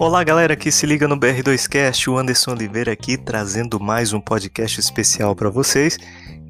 [0.00, 4.80] Olá, galera que se liga no BR2Cast, o Anderson Oliveira aqui trazendo mais um podcast
[4.80, 5.98] especial para vocês.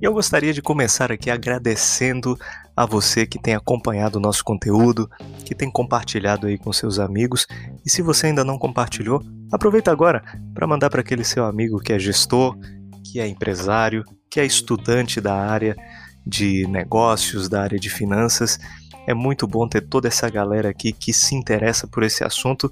[0.00, 2.38] E eu gostaria de começar aqui agradecendo
[2.76, 5.10] a você que tem acompanhado o nosso conteúdo,
[5.44, 7.49] que tem compartilhado aí com seus amigos.
[7.85, 9.21] E se você ainda não compartilhou,
[9.51, 10.22] aproveita agora
[10.54, 12.56] para mandar para aquele seu amigo que é gestor,
[13.03, 15.74] que é empresário, que é estudante da área
[16.24, 18.60] de negócios, da área de finanças.
[19.09, 22.70] É muito bom ter toda essa galera aqui que se interessa por esse assunto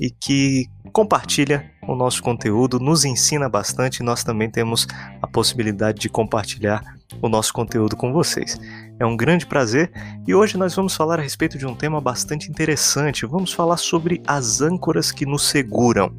[0.00, 4.86] e que compartilha o nosso conteúdo, nos ensina bastante e nós também temos
[5.20, 6.82] a possibilidade de compartilhar
[7.22, 8.58] o nosso conteúdo com vocês.
[8.98, 9.90] É um grande prazer
[10.26, 13.26] e hoje nós vamos falar a respeito de um tema bastante interessante.
[13.26, 16.14] Vamos falar sobre as âncoras que nos seguram.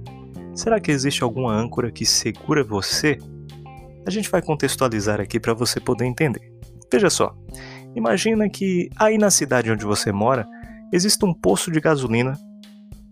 [0.53, 3.17] Será que existe alguma âncora que segura você?
[4.05, 6.51] A gente vai contextualizar aqui para você poder entender.
[6.91, 7.35] Veja só,
[7.95, 10.47] imagina que aí na cidade onde você mora
[10.93, 12.33] existe um poço de gasolina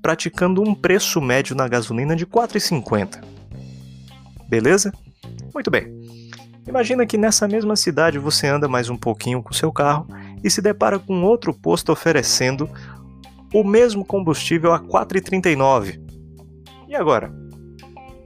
[0.06, 3.24] praticando um preço médio na gasolina de R$ 4,50.
[4.48, 4.94] Beleza?
[5.52, 6.00] Muito bem.
[6.68, 10.06] Imagina que nessa mesma cidade você anda mais um pouquinho com seu carro
[10.44, 12.70] e se depara com outro posto oferecendo
[13.52, 16.00] o mesmo combustível a R$ 4,39.
[16.88, 17.34] E agora?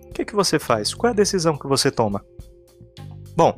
[0.09, 0.93] O que, que você faz?
[0.93, 2.21] Qual é a decisão que você toma?
[3.37, 3.55] Bom,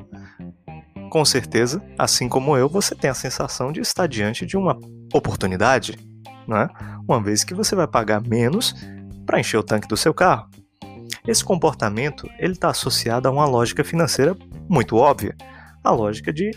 [1.09, 4.77] com certeza, assim como eu, você tem a sensação de estar diante de uma
[5.11, 6.11] oportunidade
[6.47, 6.70] né?
[7.08, 8.75] uma vez que você vai pagar menos
[9.25, 10.50] para encher o tanque do seu carro.
[11.28, 14.36] Esse comportamento está associado a uma lógica financeira
[14.67, 15.36] muito óbvia,
[15.83, 16.52] a lógica de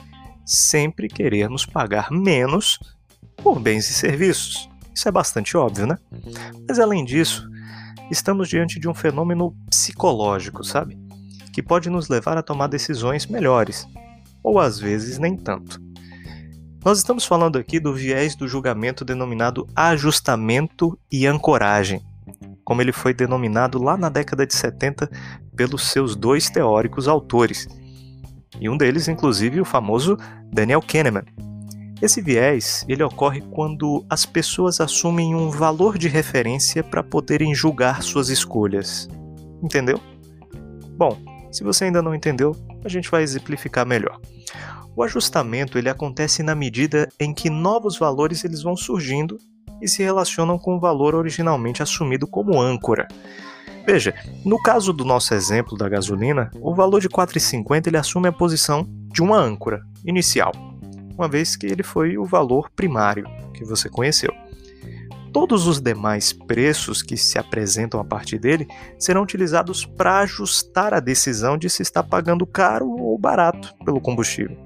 [0.45, 2.79] sempre querermos pagar menos
[3.37, 4.69] por bens e serviços.
[4.95, 5.99] Isso é bastante óbvio, né?
[6.69, 7.49] Mas além disso,
[8.11, 10.99] estamos diante de um fenômeno psicológico, sabe?
[11.53, 13.87] Que pode nos levar a tomar decisões melhores,
[14.43, 15.81] ou às vezes nem tanto.
[16.85, 22.03] Nós estamos falando aqui do viés do julgamento denominado ajustamento e ancoragem,
[22.63, 25.11] como ele foi denominado lá na década de 70
[25.57, 27.67] pelos seus dois teóricos autores,
[28.61, 30.19] e um deles, inclusive, o famoso
[30.53, 31.25] Daniel Kahneman.
[32.03, 38.03] Esse viés ele ocorre quando as pessoas assumem um valor de referência para poderem julgar
[38.03, 39.09] suas escolhas.
[39.63, 39.99] Entendeu?
[40.99, 41.19] Bom,
[41.55, 42.51] se você ainda não entendeu,
[42.85, 44.21] a gente vai exemplificar melhor.
[44.97, 49.39] O ajustamento ele acontece na medida em que novos valores eles vão surgindo
[49.81, 53.07] e se relacionam com o valor originalmente assumido como âncora.
[53.87, 54.13] Veja,
[54.45, 58.85] no caso do nosso exemplo da gasolina, o valor de 4,50 ele assume a posição
[59.13, 60.51] de uma âncora inicial,
[61.17, 64.35] uma vez que ele foi o valor primário que você conheceu.
[65.35, 71.01] Todos os demais preços que se apresentam a partir dele serão utilizados para ajustar a
[71.01, 74.57] decisão de se está pagando caro ou barato pelo combustível.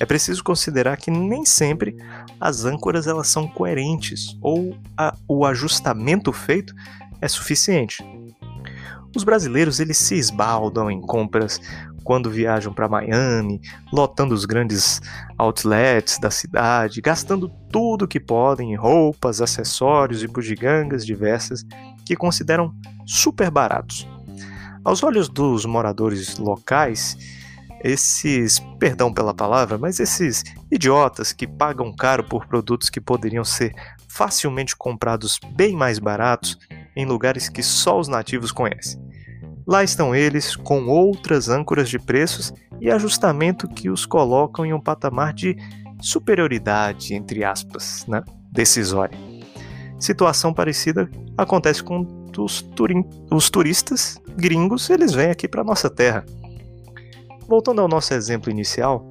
[0.00, 1.96] É preciso considerar que nem sempre
[2.40, 6.74] as âncoras elas são coerentes ou a, o ajustamento feito
[7.20, 8.04] é suficiente.
[9.14, 11.60] Os brasileiros eles se esbaldam em compras
[12.04, 13.60] quando viajam para Miami,
[13.92, 15.00] lotando os grandes
[15.38, 21.64] outlets da cidade, gastando tudo que podem em roupas, acessórios e bugigangas diversas
[22.04, 22.72] que consideram
[23.06, 24.06] super baratos.
[24.84, 27.16] Aos olhos dos moradores locais,
[27.82, 33.74] esses, perdão pela palavra, mas esses idiotas que pagam caro por produtos que poderiam ser
[34.08, 36.58] facilmente comprados bem mais baratos
[36.94, 39.02] em lugares que só os nativos conhecem.
[39.66, 44.80] Lá estão eles com outras âncoras de preços e ajustamento que os colocam em um
[44.80, 45.56] patamar de
[46.00, 48.22] superioridade, entre aspas, né?
[48.50, 49.18] decisória.
[49.98, 56.24] Situação parecida acontece com os, turin os turistas gringos, eles vêm aqui para nossa terra
[57.46, 59.06] Voltando ao nosso exemplo inicial,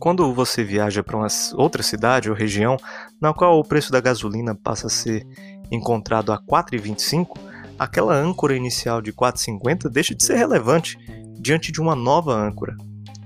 [0.00, 2.76] quando você viaja para uma outra cidade ou região
[3.20, 5.24] na qual o preço da gasolina passa a ser
[5.70, 7.38] encontrado a 4,25,
[7.78, 10.98] aquela âncora inicial de 4,50 deixa de ser relevante
[11.40, 12.76] diante de uma nova âncora.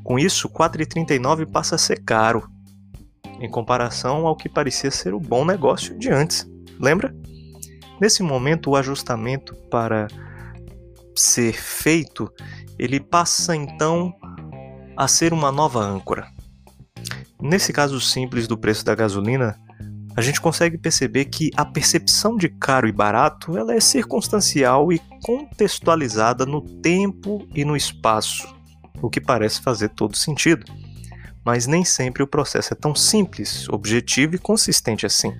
[0.04, 2.48] Com isso, 4,39 passa a ser caro,
[3.40, 6.46] em comparação ao que parecia ser o bom negócio de antes.
[6.78, 7.14] Lembra?
[8.00, 10.08] Nesse momento, o ajustamento para
[11.14, 12.32] ser feito
[12.78, 14.12] ele passa então
[14.96, 16.28] a ser uma nova âncora.
[17.40, 19.58] Nesse caso simples do preço da gasolina,
[20.16, 25.00] a gente consegue perceber que a percepção de caro e barato ela é circunstancial e
[25.22, 28.46] contextualizada no tempo e no espaço,
[29.00, 30.64] o que parece fazer todo sentido.
[31.44, 35.32] Mas nem sempre o processo é tão simples, objetivo e consistente assim.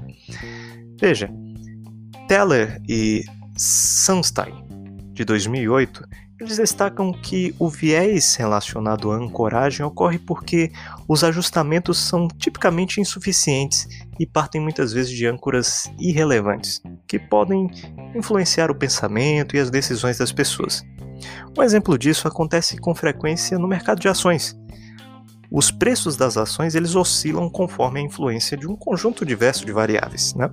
[0.99, 1.31] Veja,
[2.27, 3.25] Teller e
[3.57, 4.55] Sunstein,
[5.13, 6.03] de 2008,
[6.43, 10.73] Eles destacam que o viés relacionado à ancoragem ocorre porque
[11.07, 13.87] os ajustamentos são tipicamente insuficientes
[14.19, 17.71] e partem muitas vezes de âncoras irrelevantes, que podem
[18.13, 20.85] influenciar o pensamento e as decisões das pessoas.
[21.57, 24.59] Um exemplo disso acontece com frequência no mercado de ações.
[25.49, 30.35] Os preços das ações eles oscilam conforme a influência de um conjunto diverso de variáveis.
[30.35, 30.51] Né?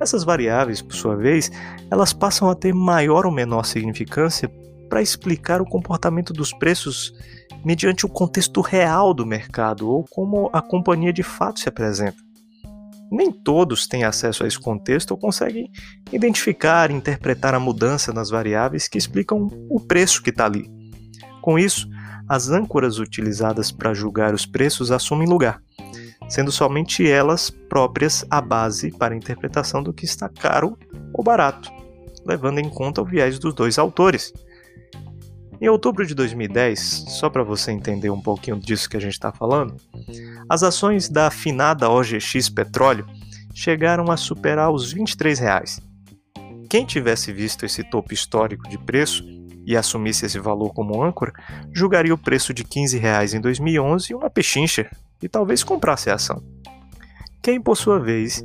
[0.00, 1.48] Essas variáveis, por sua vez,
[1.88, 4.50] elas passam a ter maior ou menor significância
[4.92, 7.14] para explicar o comportamento dos preços
[7.64, 12.18] mediante o contexto real do mercado ou como a companhia de fato se apresenta.
[13.10, 15.70] Nem todos têm acesso a esse contexto ou conseguem
[16.12, 20.70] identificar e interpretar a mudança nas variáveis que explicam o preço que está ali.
[21.40, 21.88] Com isso,
[22.28, 25.62] as âncoras utilizadas para julgar os preços assumem lugar,
[26.28, 30.76] sendo somente elas próprias a base para a interpretação do que está caro
[31.14, 31.70] ou barato,
[32.26, 34.34] levando em conta o viés dos dois autores.
[35.62, 39.30] Em outubro de 2010, só para você entender um pouquinho disso que a gente está
[39.30, 39.76] falando,
[40.48, 43.06] as ações da afinada OGX Petróleo
[43.54, 45.80] chegaram a superar os 23 reais.
[46.68, 49.22] Quem tivesse visto esse topo histórico de preço
[49.64, 51.32] e assumisse esse valor como âncora,
[51.72, 54.90] julgaria o preço de 15 reais em 2011 uma pechincha
[55.22, 56.42] e talvez comprasse a ação.
[57.40, 58.42] Quem, por sua vez,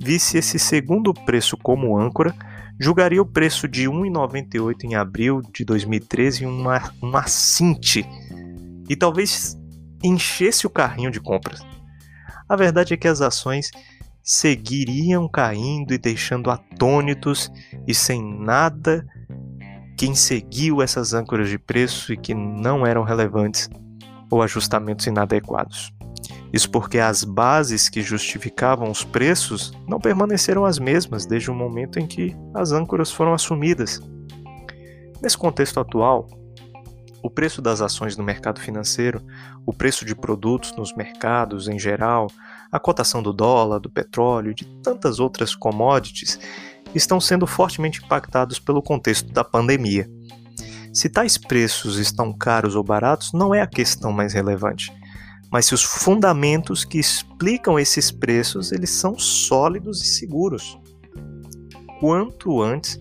[0.00, 2.32] visse esse segundo preço como âncora,
[2.80, 7.24] julgaria o preço de 1,98 em abril de 2013 uma, uma
[8.88, 9.54] e talvez
[10.02, 11.60] enchesse o carrinho de compras.
[12.48, 13.70] A verdade é que as ações
[14.22, 17.52] seguiriam caindo e deixando atônitos
[17.86, 19.06] e sem nada
[19.96, 23.68] quem seguiu essas âncoras de preço e que não eram relevantes
[24.30, 25.92] ou ajustamentos inadequados.
[26.52, 31.98] Isso porque as bases que justificavam os preços não permaneceram as mesmas desde o momento
[31.98, 34.00] em que as âncoras foram assumidas.
[35.22, 36.26] Nesse contexto atual,
[37.22, 39.22] o preço das ações no mercado financeiro,
[39.64, 42.28] o preço de produtos nos mercados em geral,
[42.72, 46.40] a cotação do dólar, do petróleo e de tantas outras commodities
[46.94, 50.08] estão sendo fortemente impactados pelo contexto da pandemia.
[50.92, 54.92] Se tais preços estão caros ou baratos não é a questão mais relevante
[55.50, 60.78] mas se os fundamentos que explicam esses preços eles são sólidos e seguros.
[61.98, 62.98] Quanto antes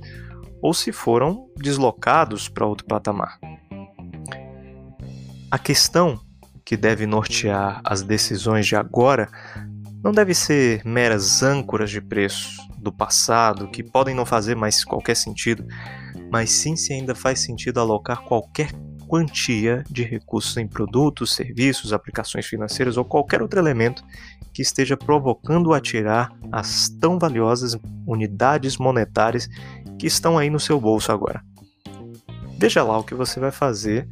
[0.62, 3.40] ou se foram deslocados para outro patamar.
[5.50, 6.20] A questão
[6.66, 9.30] que deve nortear as decisões de agora
[10.04, 15.16] não deve ser meras âncoras de preço do passado que podem não fazer mais qualquer
[15.16, 15.66] sentido,
[16.32, 18.72] mas sim se ainda faz sentido alocar qualquer
[19.10, 24.04] quantia de recursos em produtos, serviços, aplicações financeiras ou qualquer outro elemento
[24.54, 27.76] que esteja provocando a tirar as tão valiosas
[28.06, 29.50] unidades monetárias
[29.98, 31.44] que estão aí no seu bolso agora.
[32.60, 34.08] Veja lá o que você vai fazer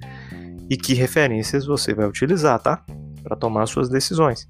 [0.68, 2.84] e que referências você vai utilizar, tá?
[3.24, 4.48] Para tomar suas decisões.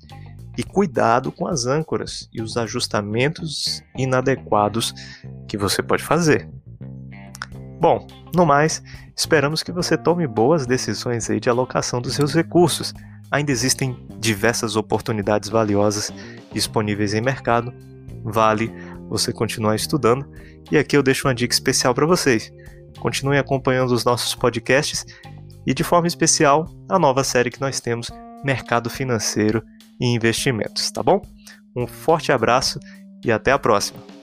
[0.57, 4.93] E cuidado com as âncoras e os ajustamentos inadequados
[5.45, 6.49] que você pode fazer.
[7.79, 8.81] Bom, no mais,
[9.15, 12.93] esperamos que você tome boas decisões aí de alocação dos seus recursos.
[13.29, 16.11] Ainda existem diversas oportunidades valiosas
[16.51, 17.73] disponíveis em mercado.
[18.23, 18.71] Vale
[19.09, 20.25] você continuar estudando.
[20.71, 22.51] E aqui eu deixo uma dica especial para vocês.
[22.99, 25.05] Continuem acompanhando os nossos podcasts
[25.65, 28.09] e, de forma especial, a nova série que nós temos,
[28.43, 29.63] Mercado Financeiro
[29.99, 31.21] e Investimentos, tá bom?
[31.75, 32.79] Um forte abraço
[33.23, 34.16] e até a próxima!